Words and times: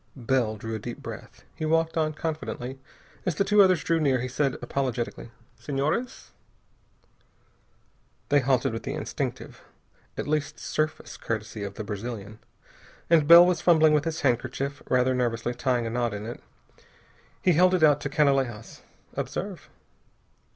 Bell 0.15 0.57
drew 0.57 0.73
a 0.73 0.79
deep 0.79 0.97
breath. 0.97 1.43
He 1.55 1.63
walked 1.63 1.95
on, 1.95 2.13
confidently. 2.13 2.79
As 3.23 3.35
the 3.35 3.43
two 3.43 3.61
others 3.61 3.83
drew 3.83 3.99
near 3.99 4.19
he 4.19 4.27
said 4.27 4.57
apologetically: 4.59 5.29
"Senhores." 5.59 6.31
They 8.29 8.39
halted 8.39 8.73
with 8.73 8.81
the 8.81 8.95
instinctive, 8.95 9.61
at 10.17 10.27
least 10.27 10.57
surface, 10.57 11.17
courtesy 11.17 11.61
of 11.63 11.75
the 11.75 11.83
Brazilian. 11.83 12.39
And 13.11 13.27
Bell 13.27 13.45
was 13.45 13.61
fumbling 13.61 13.93
with 13.93 14.05
his 14.05 14.21
handkerchief, 14.21 14.81
rather 14.89 15.13
nervously 15.13 15.53
tying 15.53 15.85
a 15.85 15.91
knot 15.91 16.15
in 16.15 16.25
it. 16.25 16.41
He 17.39 17.53
held 17.53 17.75
it 17.75 17.83
out 17.83 18.01
to 18.01 18.09
Canalejas. 18.09 18.81
"Observe." 19.13 19.69